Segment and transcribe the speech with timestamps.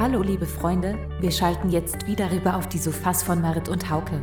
[0.00, 4.16] Hallo liebe Freunde, wir schalten jetzt wieder rüber auf die Sofas von Marit und Hauke.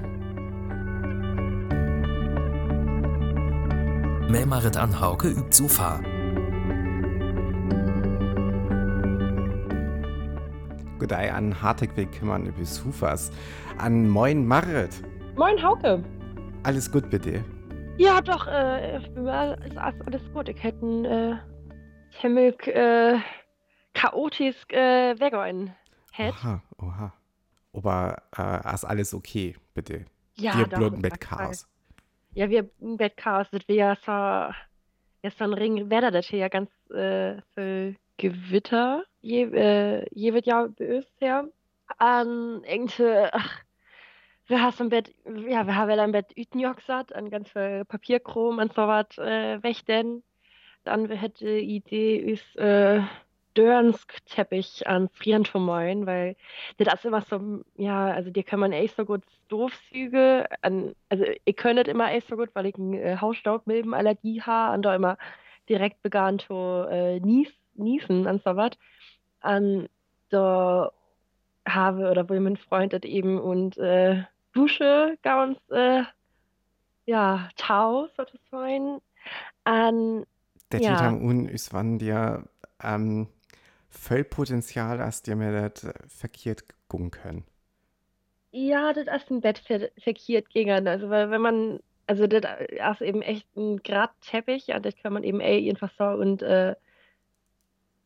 [4.29, 6.01] Mehr Marit an Hauke übt Sofa.
[10.99, 13.31] Gudei an Hartegweg kümmern über Sofas.
[13.77, 15.01] An Moin Marit.
[15.37, 16.03] Moin Hauke.
[16.63, 17.45] Alles gut bitte?
[17.97, 20.49] Ja, doch, äh, ist alles gut.
[20.49, 21.35] Ich hätte einen äh,
[22.19, 23.19] ziemlich äh,
[24.01, 25.75] chaotisch äh, weggehen.
[26.17, 27.13] Oha, oha.
[27.73, 30.05] Aber äh, ist alles okay, bitte?
[30.35, 31.37] Ja, Wir blöden Fall.
[31.37, 31.67] Chaos.
[32.33, 33.95] Ja, wir Bett Chaos, das wäre ja
[35.39, 40.61] ein Ring, Wetter, das hier ja ganz äh, viel Gewitter, je, äh, je wird ja
[40.63, 41.47] uns her.
[41.97, 43.59] An irgendwie, ach,
[44.47, 48.57] wir haben im Bett, ja, wir haben im Bett Ütenjock satt, an ganz viel Papierkrom
[48.57, 50.23] und so was äh, wächten.
[50.83, 53.01] Dann wir hätte die Idee ist, äh,
[53.53, 56.35] Dörnsk-Teppich an Frieren zu malen, weil
[56.77, 61.25] das ist immer so, ja, also dir kann man echt so gut Doofzüge an, also
[61.45, 64.95] ich kann das immer echt so gut, weil ich eine äh, Hausstaubmilbenallergie habe und da
[64.95, 65.17] immer
[65.69, 66.53] direkt begann zu
[66.89, 68.71] äh, nies, niesen und so was.
[69.43, 69.89] Und
[70.29, 70.91] da
[71.67, 76.03] habe oder will mein Freund das eben und äh, Dusche ganz, äh,
[77.05, 79.01] ja, Tau sozusagen.
[79.65, 80.25] Und
[80.71, 81.07] Der Ja.
[81.07, 82.47] am Un ist, wann dir
[82.83, 83.27] ähm,
[83.91, 87.45] voll Potenzial hast, dir mir das äh, verkehrt gucken können.
[88.51, 90.87] Ja, das ist ein Bett ver verkehrt gegangen.
[90.87, 95.23] Also, weil wenn man, also das ist eben echt ein Gradteppich, ja, das kann man
[95.23, 96.75] eben ey, einfach so und äh,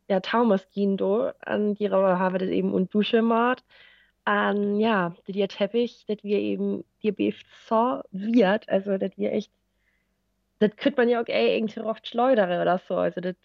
[0.08, 3.64] ja, Taumas gehen do, an die Rauer habe das eben und Dusche macht.
[4.25, 9.52] An ja, der Teppich, das wir eben, die beeft so wird, also das wir echt,
[10.59, 12.95] das könnte man ja auch ey, irgendwie rocht schleudere oder so.
[12.97, 13.36] Also das,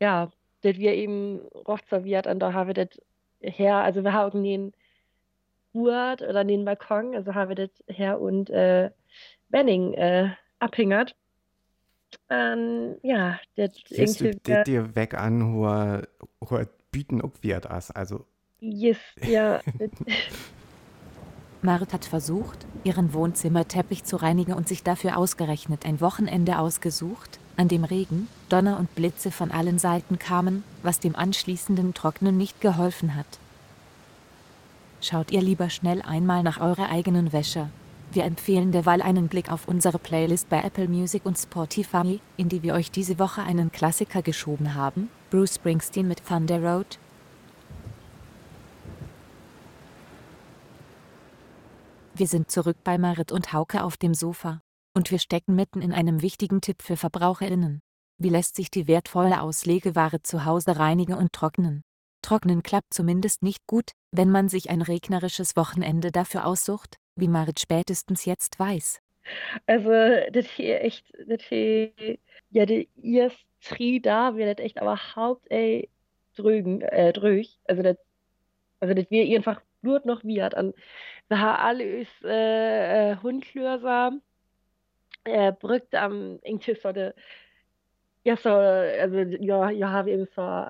[0.00, 0.30] ja,
[0.62, 2.88] das wir eben rocht so wird, und da habe das
[3.40, 4.72] her, also wir haben den
[5.74, 8.90] Hut oder den Balkon, also habe das her und äh,
[9.48, 11.16] Benning äh, abhängert.
[12.28, 14.18] Ähm, ja, das das
[14.64, 16.02] dir weg an, wo,
[16.40, 17.90] wo Bieten auch wird as.
[17.90, 18.26] Also,
[18.60, 19.90] yes, ja, das,
[21.62, 27.68] Marit hat versucht, ihren Wohnzimmerteppich zu reinigen und sich dafür ausgerechnet ein Wochenende ausgesucht, an
[27.68, 33.14] dem Regen, Donner und Blitze von allen Seiten kamen, was dem anschließenden Trocknen nicht geholfen
[33.14, 33.26] hat.
[35.00, 37.68] Schaut ihr lieber schnell einmal nach eurer eigenen Wäsche.
[38.12, 42.62] Wir empfehlen derweil einen Blick auf unsere Playlist bei Apple Music und Spotify, in die
[42.62, 46.98] wir euch diese Woche einen Klassiker geschoben haben, Bruce Springsteen mit Thunder Road,
[52.14, 54.60] Wir sind zurück bei Marit und Hauke auf dem Sofa.
[54.94, 57.80] Und wir stecken mitten in einem wichtigen Tipp für VerbraucherInnen.
[58.18, 61.82] Wie lässt sich die wertvolle Auslegeware zu Hause reinigen und trocknen?
[62.20, 67.58] Trocknen klappt zumindest nicht gut, wenn man sich ein regnerisches Wochenende dafür aussucht, wie Marit
[67.58, 69.00] spätestens jetzt weiß.
[69.66, 69.90] also
[70.30, 71.90] das hier echt, das hier,
[72.50, 72.88] ja, die
[73.62, 75.88] Tri da wird das echt überhaupt, ey,
[76.36, 77.58] drügen, äh, drüch.
[77.66, 77.96] Also das,
[78.80, 80.54] also das wir einfach nur noch wird.
[80.54, 80.74] Und
[81.28, 83.16] wir haben alle ist äh, äh,
[85.24, 87.12] Äh, brückt am irgendwie so de,
[88.24, 90.66] ja, so, also, ja, ja, habe eben so,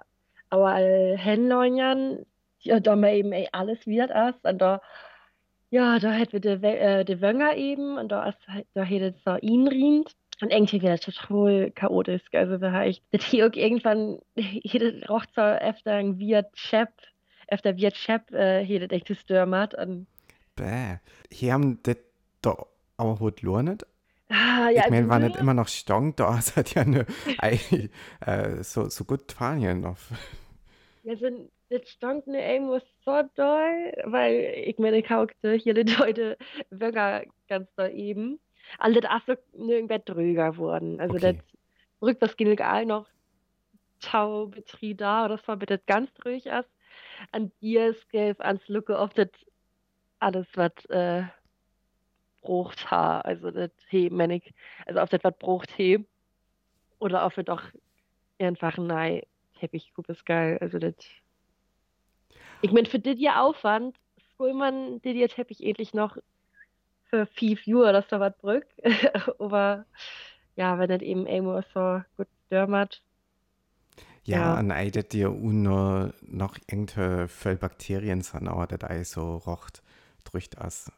[0.51, 0.75] aber
[1.17, 2.25] Hänleunern,
[2.61, 4.81] ja, da man eben ey, alles wird erst, und da,
[5.71, 8.83] ja, da hätten wir de, We- äh, de Wönger eben, und da ist, halt- da
[8.83, 10.13] hätte so ihn rient.
[10.41, 12.23] Und irgendwie wird das total chaotisch.
[12.33, 16.89] Also, wir haben echt, das hier irgendwann, jede roch so öfter ein Wirt Chef,
[17.49, 19.75] öfter Wirt Chef, äh, hier das echt.
[19.75, 20.07] Und,
[20.57, 20.97] bäh.
[21.31, 21.97] Hier haben das
[22.41, 22.57] da
[22.97, 23.87] auch gut lohnet.
[24.33, 26.83] Ah, ja, ich meine, also war mir- nicht immer noch Stong, da ist halt ja
[26.83, 27.07] eine,
[27.39, 27.59] ei,
[28.21, 29.99] äh, so, so gut Spanien noch.
[31.05, 36.37] Ja, so, das stand mir irgendwas so doll, weil ich meine, kaukte hier die Leute
[36.71, 38.39] Bürger ganz da eben.
[38.79, 41.01] Also das ist so nirgendwo drüber worden.
[41.01, 41.33] Also Okay.
[41.35, 41.37] das
[42.01, 43.07] rückt das Gilgal noch
[44.01, 46.69] Tau Betrieb da oder so, bitte ganz ruhig ist.
[47.33, 49.29] An dir es gelb ans Lücke auf das
[50.21, 51.25] alles, was äh,
[52.43, 54.55] brucht ha, also das he, meine ich,
[54.87, 56.05] also auf das, brucht he.
[56.99, 57.63] Oder auf das auch
[58.39, 59.23] einfach nein,
[59.59, 60.59] Teppich, ist geil.
[60.61, 60.95] Also das.
[62.61, 63.97] Ich meine, für das ja Aufwand,
[64.39, 66.17] soll man dir die Teppich ähnlich noch
[67.11, 68.67] für 5 Uhr oder so was brück.
[69.39, 69.87] Aber
[70.57, 73.03] ja, wenn das eben irgendwo so gut dörmert.
[74.25, 74.55] Ja, Ja.
[74.55, 79.83] an ei, das dir uno noch irgendwelche voll Bakterien sind, aber das ei so rocht,
[80.25, 80.91] drückt as.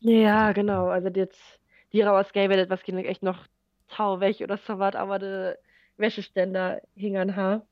[0.00, 0.88] Ja, genau.
[0.88, 1.40] Also jetzt,
[1.92, 3.46] die raus gäbe das was Kinder echt noch
[3.88, 5.58] tau weg oder so was, aber der
[5.96, 7.66] Wäscheständer hing an Haar.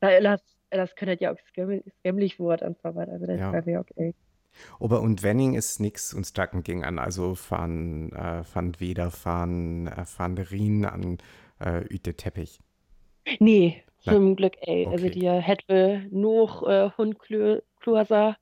[0.00, 0.40] Da lass
[0.70, 1.38] das könnte ja auch
[2.00, 3.12] skämmlich werden und so weiter.
[3.12, 3.52] Also das Ja.
[3.52, 4.14] wäre ja okay.
[4.80, 9.86] Aber und Wenning ist nix und Stacken ging an, also von, äh, von Weder, von,
[9.86, 11.18] äh, von Rien an
[11.60, 12.60] äh, Üte Teppich.
[13.40, 14.88] Nee, zum Glück, ey.
[14.90, 15.10] Also Okay.
[15.10, 18.36] die hätte noch äh, Hundklurser,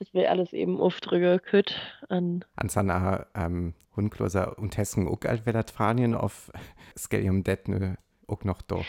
[0.00, 1.76] das wäre alles eben aufdrücke kütt
[2.08, 2.42] an.
[2.56, 6.50] An seiner ähm, Hundkloser und Hessen auch alt Velatranien auf
[6.96, 7.94] Skelium det nö
[8.26, 8.80] auch noch da.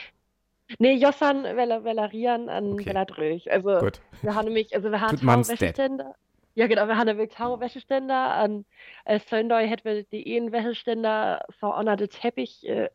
[0.79, 2.85] Nee, Jossan Velarian an Okay.
[2.85, 3.51] Veladröch.
[3.51, 4.01] Also Gut.
[4.21, 5.21] wir haben nämlich, also wir haben.
[5.21, 6.15] Wäscheständer.
[6.55, 8.65] Ja, genau, wir haben nämlich Wäscheständer an
[9.03, 12.89] äh, Söndoi hätten wir die einen Wäscheständer verordnete Teppich äh,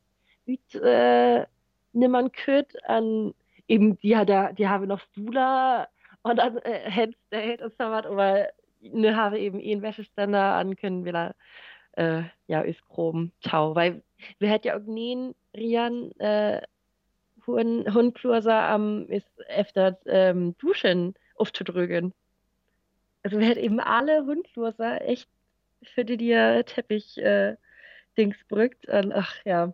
[0.46, 1.44] üt, äh,
[1.92, 3.34] nimmern könnt an
[3.68, 5.88] eben die da, die haben noch Stula
[6.28, 8.48] und dann äh, Handstand und so was, aber
[8.80, 11.34] ne habe eben einen Wäscheständer an können wir da
[11.92, 14.02] äh, ja ist groben Tau, weil
[14.38, 16.60] wir hätten ja auch nie Rian äh,
[17.46, 22.12] Hund, Hundklurser am ist öfter ähm, Duschen aufzudrücken.
[23.22, 25.28] Also wir hätten eben alle Hundklurser echt
[25.82, 27.56] für die dir Teppich äh,
[28.16, 29.72] Dings brückt und ach ja.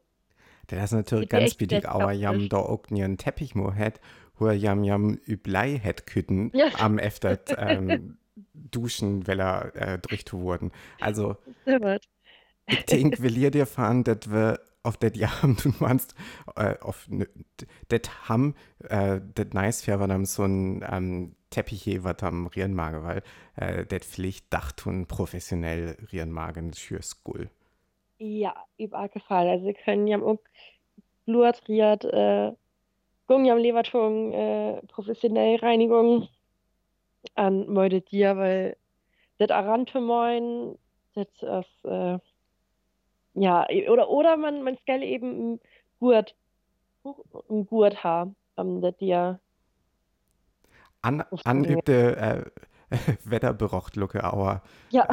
[0.69, 2.49] Das ist natürlich ganz billig, aber jam praktisch.
[2.51, 4.01] da auch nie einen Teppich mo hat,
[4.43, 6.69] wo er jam jam üblei het kütten Ja.
[6.79, 8.19] am efter ähm,
[8.53, 10.73] duschen, weil er äh, drücht wurden.
[11.01, 11.37] Also
[12.67, 16.15] ich denke, will ihr dir fahren, dass wir auf das Jahr du meinst,
[16.57, 17.09] äh, auf
[17.89, 18.55] das ham,
[18.89, 23.23] äh, das nice wäre, wenn am so ein ähm, Teppich hier, was am Rierenmagen, weil
[23.57, 27.51] äh, das Pflicht dacht und professionell Rierenmagen für School.
[28.19, 29.51] Ja, überall gefallen.
[29.51, 30.39] Also wir können ja auch
[31.27, 32.53] Blutriert, äh,
[33.33, 36.29] Gungjam Levertung, äh, professionell Reinigung
[37.35, 38.77] an Meude dir, weil
[39.39, 40.77] das Arantemoin,
[41.15, 42.19] das ist, äh,
[43.33, 45.61] ja, oder, oder man, man skal eben ein
[45.99, 46.37] Gurt,
[47.49, 49.41] ein Gurt haben, um das dir,
[51.01, 52.45] An, anübte äh,
[53.25, 55.09] Wetterberocht-Lucke, aber ja,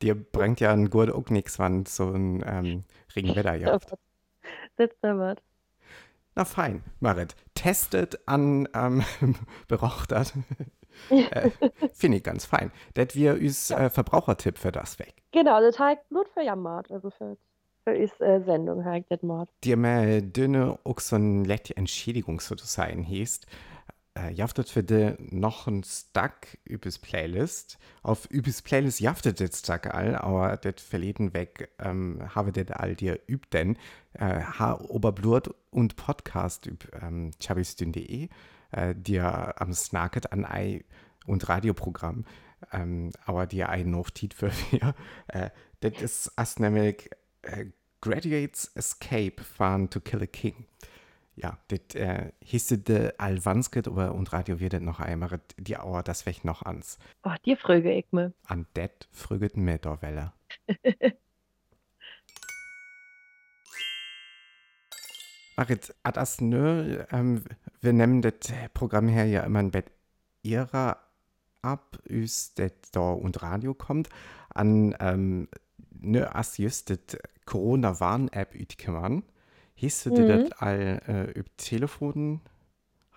[0.00, 2.84] dir bringt ja ein Gurt auch nichts, wann so ein ähm,
[3.14, 3.92] Regenwetter jaft.
[4.76, 5.36] das ist was.
[6.36, 7.36] Na fein, Marit.
[7.54, 9.04] Testet an ähm,
[9.68, 10.32] Berochtert.
[11.10, 11.50] äh,
[11.92, 12.72] Finde ich ganz fein.
[12.94, 15.14] Das wir uns äh, Verbrauchertipp für das weg.
[15.32, 17.36] Genau, das heißt Blut für Jammert, also für,
[17.84, 19.48] für is äh, Sendung heißt das Mord.
[19.62, 20.78] Dir mehr dünne
[21.44, 23.40] letzte Entschädigung sozusagen hieß.
[24.16, 27.78] Äh, jaftet für de noch ein Stack übers Playlist.
[28.04, 32.94] Auf übers Playlist jaftet das Stack all, aber das verleden weg ähm, habe das all
[32.94, 33.76] dir übt denn.
[34.12, 38.28] Äh, ha Oberblut und Podcast üb ähm, chabistün.de,
[38.70, 40.84] äh, dir am Snacket an Ei
[41.26, 42.24] und Radioprogramm.
[42.72, 44.94] Ähm, aber dir ein Notiz für wir.
[45.26, 45.50] Äh,
[45.80, 47.10] das ist erst nämlich
[47.42, 47.66] äh,
[48.00, 50.66] Graduates Escape von To Kill a King.
[51.36, 56.26] Ja, das äh, hieß de Alvansket aber und Radio wird noch einmal die Auer das
[56.26, 56.98] weg noch ans.
[57.24, 58.32] Oh, dir fröge ich mir.
[58.46, 60.32] An det früget mir da Welle.
[65.56, 67.44] Marit, hat das nö, ähm,
[67.80, 68.34] wir nehmen das
[68.72, 69.86] Programm her ja immer ein Bett
[70.42, 70.98] ihrer
[71.62, 74.08] ab, üs das da und Radio kommt,
[74.50, 75.48] an ähm,
[76.00, 76.98] nö, as just das
[77.46, 79.22] Corona-Warn-App ütkümmern.
[79.76, 80.24] Hieß du Mhm.
[80.24, 82.40] das all äh, über Telefon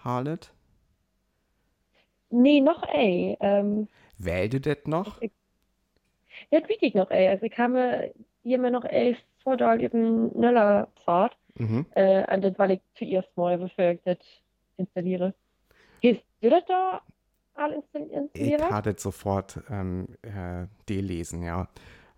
[0.04, 0.54] halet?
[2.30, 3.38] Nee, noch ey.
[3.42, 3.88] Ähm,
[4.20, 5.22] Wähl du das noch?
[6.52, 7.28] ja, das ich noch ey.
[7.28, 11.38] Also ich habe hier mir noch ey vor da eben schneller Fahrt.
[11.60, 11.86] Mhm.
[11.92, 14.18] Äh, an das, weil ich zuerst mal bevor ich das
[14.78, 15.34] installiere.
[16.02, 17.02] Gehst du das da
[17.56, 20.68] all installi- Ich hatte sofort ähm, äh,
[21.02, 21.68] lesen, ja.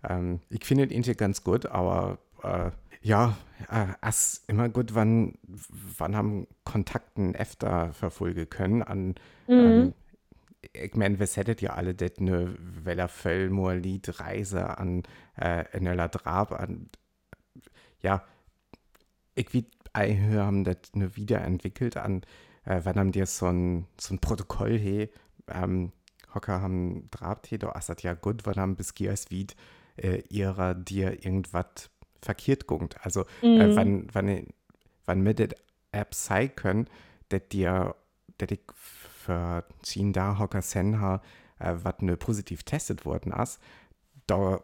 [0.08, 2.70] Ähm, ich finde den Intel ganz gut, aber äh,
[3.02, 3.36] ja,
[3.70, 5.34] äh, es immer gut, wann,
[5.98, 9.14] wann haben Kontakten öfter verfolgen können an
[9.46, 9.54] Mhm.
[9.58, 9.94] ähm,
[10.74, 15.02] ich meine, was hättet ihr alle det ne Weller Völlmoor Lied Reise an
[15.36, 16.90] äh, Nöller Drab an
[18.02, 18.24] ja,
[19.34, 22.22] ich wie ei haben das ne wiederentwickelt an
[22.64, 25.08] äh, wann haben dir so ein so ein Protokoll he
[25.48, 25.92] ähm,
[26.34, 29.46] Hocker haben Drabt he da ist das ja gut wann haben bis Giers wie
[29.96, 31.90] äh, ihrer dir irgendwas
[32.22, 33.24] verkehrt guckt also
[33.54, 33.76] äh, Mhm.
[33.76, 34.46] wann wann
[35.06, 35.50] wann mir das
[35.92, 36.86] App sei können
[37.30, 37.94] dat dir
[38.38, 41.20] dat ich für ziehen da Hocker Senha
[41.58, 43.60] äh, wat ne positiv testet worden ist
[44.26, 44.60] da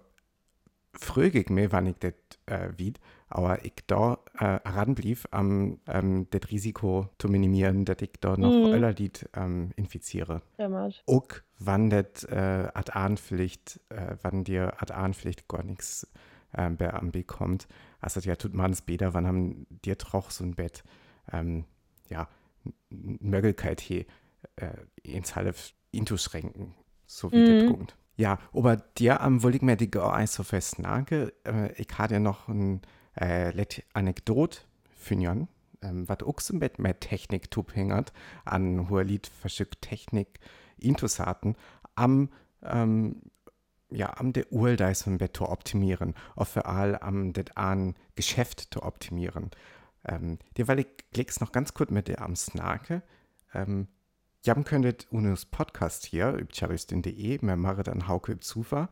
[0.99, 2.15] fröge ich mir wann ich das
[2.47, 2.99] äh, wied
[3.29, 8.55] aber ich da äh, ranblieb am ähm, das Risiko zu minimieren dass ich da noch
[8.65, 8.73] Mhm.
[8.73, 11.03] öller Lied ähm, infiziere Stimmt.
[11.07, 11.27] auch
[11.59, 16.07] wann das äh, ad Ahnpflicht, äh, wann dir ad Ahnpflicht gar nichts
[16.57, 17.69] äh, bei kommt.
[18.01, 20.83] Also ja, tut man es besser, wann haben dir troch so ein Bett,
[21.33, 21.65] ähm,
[22.09, 22.29] ja,
[22.91, 24.05] Möglichkeit hier
[24.57, 24.71] äh,
[25.03, 25.57] ins halb
[25.93, 26.75] inzuschränken,
[27.07, 27.59] so wie mhm.
[27.59, 27.97] das kommt.
[28.17, 31.31] Ja, aber dir am wollte ich mir die gar so festnagen.
[31.45, 32.81] Äh, ich hatte ja noch ein
[33.15, 33.53] äh,
[33.93, 35.49] Anekdot für ihn,
[35.83, 38.13] ähm, was auch so mit, mit Technik hängt,
[38.45, 40.41] an hoher Lied verschickt Technik
[40.79, 41.57] interessanten
[41.95, 42.31] am
[42.63, 43.23] ähm,
[43.91, 49.51] ja, am der Urleistung zu optimieren, auf für all am det an Geschäft zu optimieren.
[50.05, 53.03] Ähm, ich klicks noch ganz kurz mit der am Snake.
[53.55, 53.89] Ähm,
[54.45, 58.89] Jam könntet unus Podcast hier, über charlistin.de, mehr mache dann Hauke Zufa,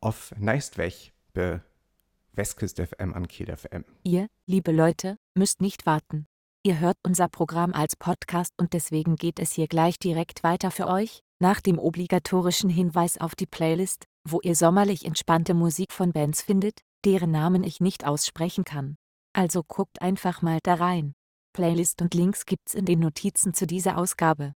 [0.00, 1.62] auf Neistweg be
[2.32, 3.84] Westküst FM an Kiel FM.
[4.04, 6.26] Ihr, liebe Leute, müsst nicht warten.
[6.62, 10.86] Ihr hört unser Programm als Podcast und deswegen geht es hier gleich direkt weiter für
[10.86, 16.42] euch, nach dem obligatorischen Hinweis auf die Playlist, wo ihr sommerlich entspannte Musik von Bands
[16.42, 18.96] findet, deren Namen ich nicht aussprechen kann.
[19.32, 21.14] Also guckt einfach mal da rein.
[21.52, 24.54] Playlist und Links gibt's in den Notizen zu dieser Ausgabe.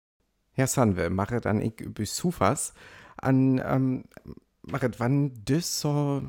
[0.53, 2.75] Herr Sanwe, mache dann ich über Sufas
[3.17, 4.05] an, ähm,
[4.63, 6.23] mache wann das so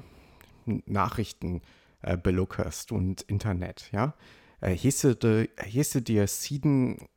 [0.65, 1.61] Nachrichten
[2.01, 4.13] äh, belockerst und Internet, ja?
[4.59, 7.07] Äh, hieße dir Sieden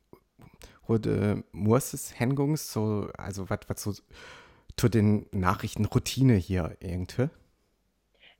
[0.87, 3.93] oder Murses Hengungs, so, also was so
[4.77, 7.29] zu den Nachrichtenroutine hier irgendwie?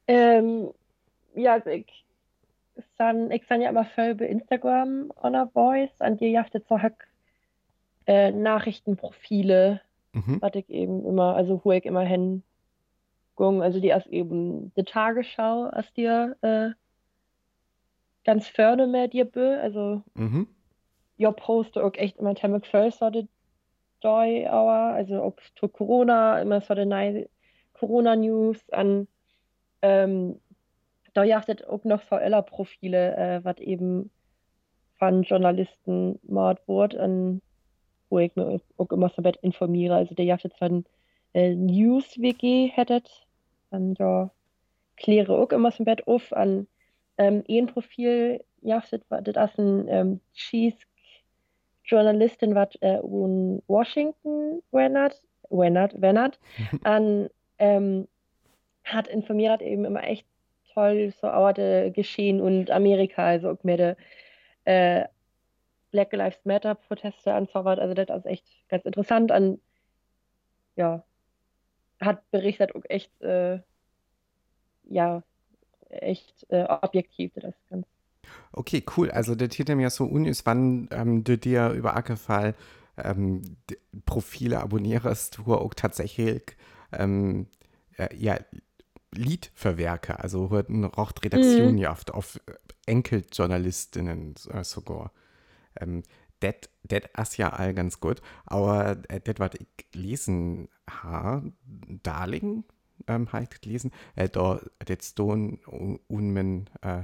[0.08, 0.72] Ähm,
[1.36, 2.06] ja, also ich
[2.98, 6.82] san, ich san ja immer viel bei Instagram on a Voice, an dir jaftet so
[6.82, 7.08] hack
[8.06, 9.82] äh, Nachrichtenprofile,
[10.14, 10.42] mhm.
[10.42, 12.44] was ich eben immer, also wo ich immer hin
[13.38, 16.70] also die erst eben die Tagesschau, als dir äh,
[18.24, 20.48] ganz vorne mehr dir bö, also mhm.
[21.18, 23.24] ja poste auch echt immer Temmek First oder
[24.06, 27.28] Joy Hour, also auch zu Corona, immer so die
[27.74, 29.08] Corona News an
[29.82, 30.40] ähm,
[31.16, 34.12] da jachtet auch noch VLer-Profile, äh, was eben
[35.00, 37.40] von Journalisten mord wurde,
[38.10, 39.96] wo ich mir auch immer so weit informiere.
[39.96, 40.86] Also der jachtet von
[41.34, 43.10] äh, News-WG hättet,
[43.72, 44.30] an ja,
[44.98, 46.68] kläre auch immer so ein Bett auf an
[47.18, 50.78] ähm, ein Profil jachtet, das ist ein ähm, Cheese
[51.86, 56.40] Journalistin was äh, in Washington wennert, wennert, wennert,
[56.84, 58.08] an ähm,
[58.84, 60.26] hat informiert eben immer echt
[60.74, 63.96] toll so Orte geschehen und Amerika, also auch mehr
[64.66, 65.06] äh,
[65.92, 69.60] Black Lives Matter Proteste anzaubert, also das ist echt ganz interessant an,
[70.76, 71.04] ja,
[72.02, 73.60] hat berichtet auch echt, äh,
[74.90, 75.24] ja,
[75.90, 77.88] echt äh, objektiv, das ist ganz
[78.52, 79.12] Okay, cool.
[79.12, 82.56] Also der Titel mir so un ist, wann ähm, du dir über Ackerfall
[82.98, 83.42] ähm,
[84.06, 86.44] Profile abonnierst, wo auch tatsächlich
[86.92, 87.48] ähm,
[88.18, 88.38] ja,
[89.12, 91.86] Liedverwerke, also hörten rocht Redaktion mhm.
[91.86, 92.40] oft auf
[92.86, 95.12] Enkeljournalistinnen äh, sogar.
[95.80, 96.04] Ähm,
[96.42, 96.56] das
[97.18, 101.54] ist ja all ganz gut, aber äh, das, was ich lesen habe,
[102.04, 102.64] Darling,
[103.08, 107.04] ähm, halt gelesen, äh, da jetzt un, un, äh,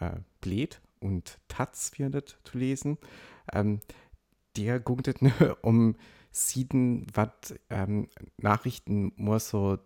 [0.00, 2.98] äh, Bled und Taz wird zu lesen.
[3.52, 3.80] Ähm,
[4.56, 5.96] der guckt nur um
[6.30, 9.78] sieden, was ähm, Nachrichten nur so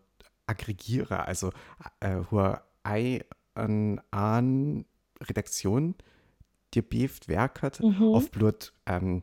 [0.47, 1.53] aggregiere, also
[2.01, 3.25] äh, hohe Ei
[3.55, 4.85] an, an
[5.21, 5.95] Redaktion,
[6.75, 8.15] die beeft werkert, mhm.
[8.15, 9.23] auf Blut ähm,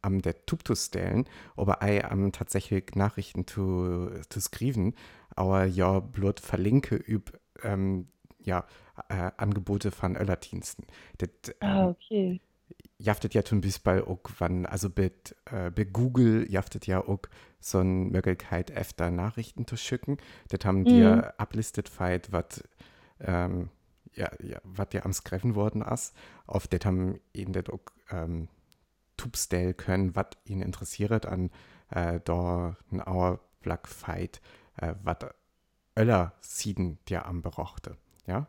[0.00, 1.26] am der Tuptus stellen,
[1.56, 4.94] aber ei am tatsächlich Nachrichten zu, zu skriven,
[5.34, 8.66] aber ja Blut verlinke üb ähm, ja,
[9.08, 10.86] äh, Angebote von Öllerdiensten.
[11.18, 11.28] Das,
[11.60, 12.40] ah, ähm, okay.
[12.98, 15.10] Jaftet ja zum Beispiel auch, wann, also bei,
[15.46, 17.22] äh, bei Google jaftet ja auch
[17.60, 20.18] so eine Möglichkeit, öfter Nachrichten zu schicken.
[20.48, 20.84] Das haben mhm.
[20.84, 22.64] die ja ablistet, was
[23.20, 23.70] ähm,
[24.14, 26.14] ja, ja, was ja am Skreffen worden ist.
[26.46, 28.48] Auf das haben ihnen das auch ähm,
[29.16, 31.50] Tubstell können, was ihn interessiert an
[31.90, 34.40] äh, da ein Auer Black Fight,
[34.76, 35.18] äh, was
[35.96, 37.96] Öller Sieden der am berochte
[38.26, 38.46] ja,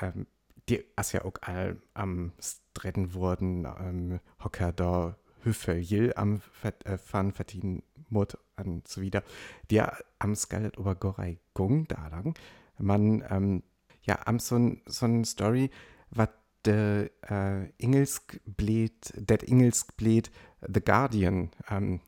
[0.00, 0.26] ähm,
[0.68, 6.96] die ist ja auch all am Streiten wurden, ähm, Hocker da Hüffe Jill am äh,
[6.96, 9.22] Fan verdienen Mut und so wieder.
[9.70, 12.34] Der am Scarlett Obergorei Gung da lang.
[12.78, 13.62] Man, ähm,
[14.02, 15.70] ja, am so so ein Story,
[16.10, 16.28] was
[16.64, 20.30] der äh, Engelsk bläht, der Engelsk bläht
[20.66, 22.00] The Guardian ähm,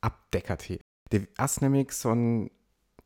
[0.00, 0.68] abdeckert.
[1.12, 2.50] Der ist nämlich so ein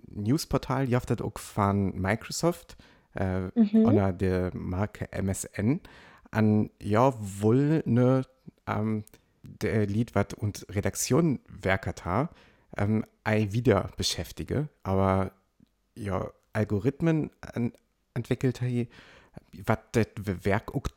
[0.07, 2.77] Newsportal, jaftet auch von Microsoft,
[3.15, 3.85] äh, mhm.
[3.85, 5.81] unter der Marke MSN
[6.31, 8.23] an ja wohl ne
[8.67, 9.05] ähm,
[9.43, 12.31] der Lied was und Redaktion werkert ha,
[12.77, 15.33] ähm, ei wieder beschäftige, aber
[15.95, 17.73] ja Algorithmen an,
[18.15, 18.87] entwickelt ha,
[19.65, 20.07] was das
[20.45, 20.89] Werk auch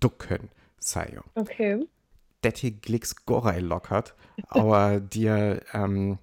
[0.00, 1.18] ducken sei.
[1.34, 1.86] Okay.
[2.38, 4.14] Städte Glicks Gorei lockert,
[4.48, 6.18] aber dir ähm,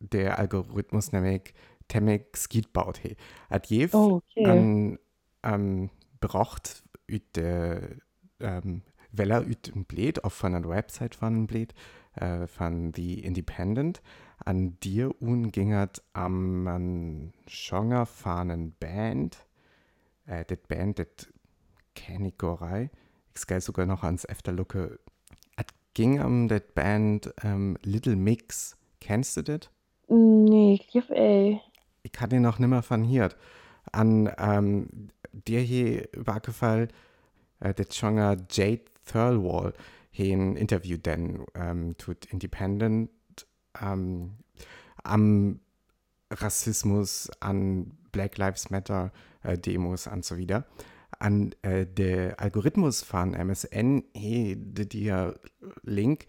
[0.00, 1.54] der Algorithmus nämlich
[1.88, 2.98] Temek Skit baut.
[2.98, 3.16] He.
[3.50, 4.44] Hat je Oh, okay.
[4.46, 4.98] an
[5.42, 5.90] ähm,
[6.20, 7.96] braucht ut der
[8.40, 11.74] ähm, Weller ut ein Blät auf von einer Website von einem Blät
[12.14, 14.02] äh, von The Independent
[14.44, 19.46] an dir ungingert am an Genre fahren Band
[20.26, 21.32] äh, das Band das
[21.94, 22.38] kenne ich
[23.46, 24.98] gehe sogar noch ans Efterlucke
[25.56, 25.64] es
[25.94, 29.70] ging um das Band ähm, Little Mix kennst du das?
[30.08, 31.60] Nee, ich glaube, ey.
[32.02, 33.30] Ich kann den noch nimmer von hier.
[33.92, 36.88] An ähm, dir hier war gefallen,
[37.60, 39.72] äh, der Genre Jade Thirlwall,
[40.18, 43.10] ein Interview denn ähm, tut Independent
[43.80, 44.32] ähm,
[45.04, 45.60] am
[46.30, 49.12] Rassismus, an Black Lives Matter
[49.42, 50.66] äh, Demos und so wieder.
[51.18, 55.34] An äh, der Algorithmus von MSN, hey, der
[55.82, 56.26] Link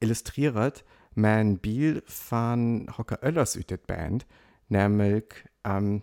[0.00, 4.26] illustriert, mein Bild von Hocker Oellers ut det Band,
[4.70, 5.24] nämlich
[5.64, 6.02] ähm,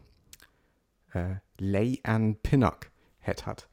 [1.13, 3.67] äh, Lay an Pinnock het hat.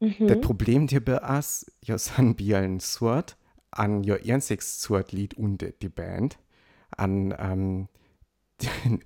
[0.00, 0.26] Mhm.
[0.26, 3.36] Das Problem dabei ist, ja san Bielen Surt,
[3.70, 6.38] an jo einziges Surt Lied und die Band,
[6.96, 7.88] an ähm,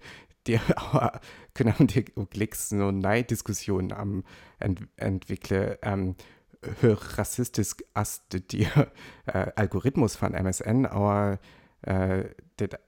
[0.46, 0.58] die,
[1.54, 4.24] können die Glicks so eine Diskussion am
[4.58, 6.16] ent, entwickle, ähm,
[6.82, 8.66] rassistisch als die
[9.26, 11.38] äh, Algorithmus von MSN, aber
[11.82, 12.24] äh,
[12.58, 12.78] det,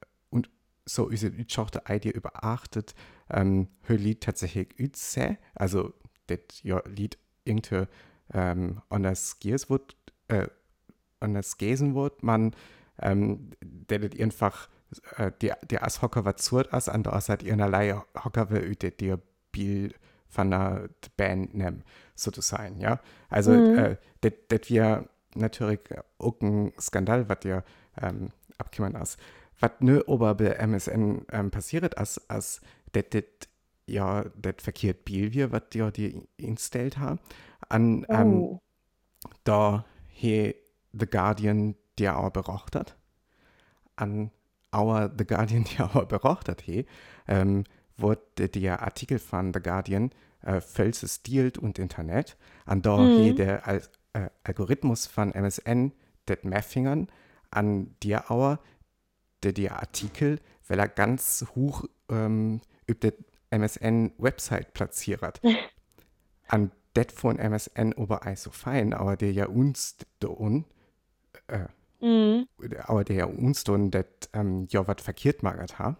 [0.90, 2.94] so ist es auch die Idee überachtet,
[3.30, 5.92] ähm, Lied tatsächlich üze, also
[6.26, 7.86] das ja Lied irgendwie
[8.32, 9.96] ähm, anders gees wird,
[10.28, 10.48] äh,
[11.20, 12.54] anders gesen wird, man
[13.00, 14.68] ähm, der das einfach
[15.16, 17.94] äh, die, die as Hocker was zurt as, an der hat ihrerlei
[18.24, 19.20] Hocker will üte dir
[19.52, 19.94] Bild
[20.28, 23.00] von der Band nehmen, sozusagen, ja.
[23.28, 23.74] Also, Mhm.
[23.76, 25.80] äh, das wir natürlich
[26.18, 27.64] auch ein Skandal, was dir
[28.00, 29.18] ähm, abgekommen ist.
[29.60, 31.96] Was nur aber bei MSN ähm, passiert ist,
[32.30, 32.60] als
[32.92, 33.24] das das
[33.86, 37.20] ja das verkehrt Bild wir, was dir die installiert haben,
[37.68, 38.60] an ähm, Oh.
[39.44, 40.54] da he
[40.92, 42.96] The Guardian der auch beracht hat,
[43.96, 44.30] an
[44.74, 46.86] our The Guardian der auch beracht hat, he,
[47.28, 47.64] ähm,
[47.96, 50.10] wurde der Artikel von The Guardian
[50.42, 53.14] äh, stilt und Internet, an da Mhm.
[53.14, 53.82] he der Al
[54.12, 55.92] äh, Algorithmus von MSN
[56.28, 57.08] det Meffingern
[57.50, 58.58] an der Auer,
[59.42, 63.14] der der Artikel, weil er ganz hoch ähm, über der
[63.50, 65.40] MSN-Website platziert.
[66.48, 70.64] an det von MSN oberei so fein, aber der ja uns don,
[71.46, 71.66] äh,
[72.02, 72.46] Mhm.
[72.84, 75.98] aber der ja uns don det ähm, ja wat verkehrt magert ha,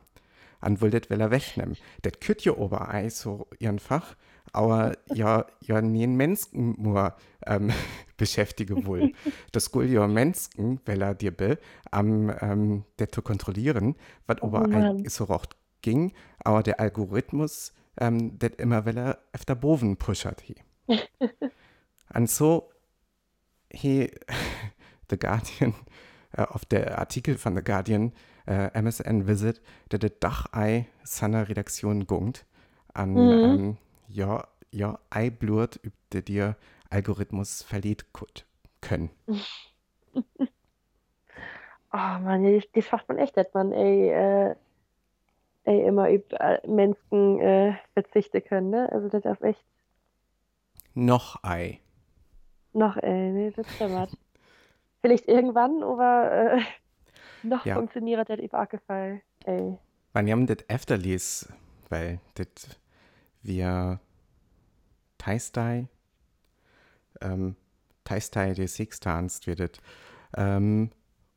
[0.61, 1.77] an will det will er wegnehmen.
[2.05, 4.17] Det kütt ja oberei so einfach,
[4.53, 7.15] aber ja, ja nien Menschen nur
[7.47, 7.71] ähm,
[8.17, 9.11] beschäftige wohl.
[9.53, 11.59] das gul ja Menschen, weil er dir be,
[11.91, 15.05] am ähm, det zu kontrollieren, wat Oh oberei Mann.
[15.07, 20.43] so rocht ging, aber der Algorithmus, ähm, det immer will er öfter boven pushert.
[22.15, 22.71] Und so,
[23.73, 24.11] he,
[25.11, 25.75] The Guardian,
[26.33, 28.13] äh, auf der Artikel von The Guardian,
[28.47, 32.47] äh, MSN Visit, der der Dachei seiner Redaktion gungt,
[32.95, 33.33] an, Mhm.
[33.43, 33.77] ähm,
[34.13, 36.57] ja, ja, ei blurt, üb der dir
[36.91, 38.07] Algorithmus verliert
[38.81, 39.11] können.
[39.29, 39.37] Oh
[41.93, 44.55] Mann, ja, das, schafft man echt nicht, man, ey, äh,
[45.65, 48.91] ey, immer über äh, Menschen äh, verzichten können, ne?
[48.93, 49.65] Also das ist echt
[50.95, 51.81] Noch ei.
[52.73, 54.11] noch, ey, nee, das stimmt.
[55.03, 56.61] Vielleicht irgendwann, aber äh,
[57.43, 57.75] noch Ja.
[57.75, 59.79] funktioniert das über Fall, ey.
[60.13, 61.49] Wann jam das öfter lies,
[61.89, 62.80] weil das
[63.43, 64.01] wir
[65.19, 65.89] Teistei,
[67.21, 67.57] ähm,
[68.05, 69.81] Teistei des Sixtanz wird
[70.37, 70.91] ähm,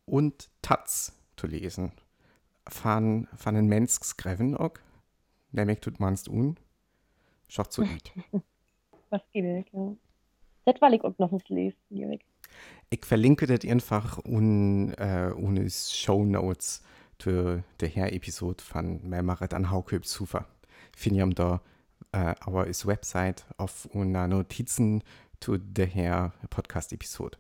[0.06, 1.92] und Taz zu lesen.
[2.68, 4.76] Von, von den Menschskreven auch,
[5.52, 6.58] nämlich tut man's un,
[7.50, 8.12] schaut so gut.
[9.10, 9.96] Was geht, ja.
[10.66, 12.20] Das war ich auch noch nicht lesen.
[12.90, 16.82] Ich verlinke das einfach un, äh, unis Show Notes
[17.20, 20.48] für der her Episode von Melmaret an Hauköp Zufer.
[20.96, 21.62] Finde ich da
[22.14, 25.04] äh, our Website auf una Notizen
[25.40, 27.38] zu der her Podcast Episode.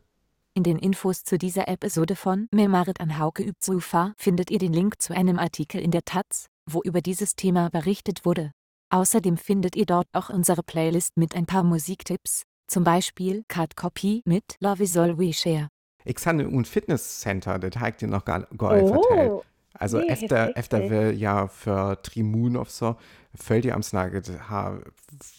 [0.56, 4.74] In den Infos zu dieser Episode von Memarit an Hauke übt Sufa findet ihr den
[4.74, 8.52] Link zu einem Artikel in der Taz, wo über dieses Thema berichtet wurde.
[8.92, 14.22] Außerdem findet ihr dort auch unsere Playlist mit ein paar Musiktipps, zum Beispiel Cut Copy
[14.26, 15.70] mit Love is All We Share.
[16.06, 18.94] Ich habe ein Fitnesscenter, das habe ich dir noch gar, gar nicht.
[18.94, 22.96] Oh, Also nee, efter, efter wir ja für Trimun auf so,
[23.36, 24.80] fällt ihr am Snage, ha,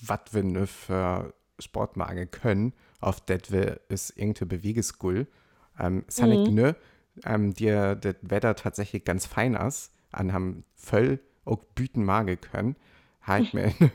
[0.02, 5.26] was wir ne für Sportmage können, auf das wir es irgendwie Bewegesgull,
[5.78, 6.22] Ähm, es mhm.
[6.50, 6.76] Mhm.
[7.24, 12.76] ähm, dir das Wetter tatsächlich ganz fein ist, an haben voll auch Büten magen können,
[13.22, 13.90] halt mir in,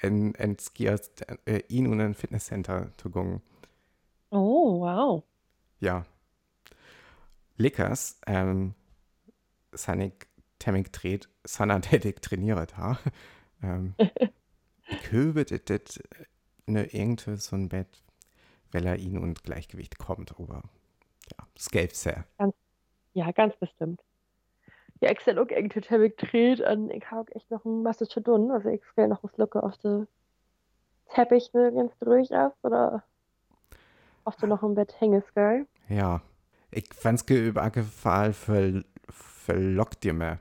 [0.00, 1.10] in, in Skiers,
[1.44, 3.42] äh, und ein Fitnesscenter zu gehen.
[4.30, 5.24] Oh, wow.
[5.80, 6.04] Ja.
[7.56, 8.74] Lickers, ähm,
[9.72, 10.12] seine
[10.60, 12.98] Temming dreht, Sana tätig trainiert ha.
[13.62, 13.94] Ähm,
[15.10, 16.00] höbe das
[16.64, 18.02] ne irgendwie so ein Bett,
[18.72, 20.62] weil er ihn und Gleichgewicht kommt, aber
[21.30, 22.24] ja, Gelb sehr.
[22.38, 22.54] Ganz,
[23.12, 24.00] ja, ganz bestimmt.
[25.02, 28.22] Ja, ich sehe auch irgendwie Temming dreht und ich habe echt noch ein was zu
[28.22, 28.50] tun.
[28.50, 30.08] Also ich will noch was Lücke auf den
[31.14, 33.02] Teppich ne, ganz durch auf oder
[34.24, 35.66] auf du noch im Bett hängest, gell?
[35.88, 36.22] Ja.
[36.70, 37.26] Ich fand's
[37.82, 40.38] Fall für, für lockt dir mehr.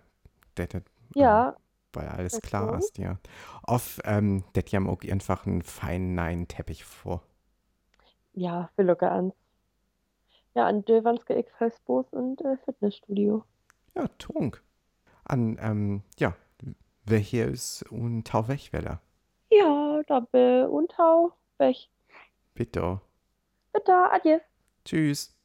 [0.68, 0.84] Das, das,
[1.16, 1.56] Ja,
[1.94, 2.48] weil alles Okay.
[2.48, 3.20] klar ist, ja.
[3.64, 7.24] Oft, ähm, das haben auch einfach einen feinen neuen Teppich vor.
[8.34, 9.34] ja, für Lücke an.
[10.56, 13.44] Ja, an Döwanske X Festbos und äh, Fitnessstudio.
[13.96, 14.64] Ja, Tunk.
[15.26, 16.36] An, ähm, ja,
[17.06, 19.02] wer hier ist und Tau Wechweller.
[19.52, 21.76] Ja, da bin und hau weg.
[22.54, 23.02] Bitte.
[23.74, 24.40] Bitte, adieu.
[24.86, 25.36] Tschüss.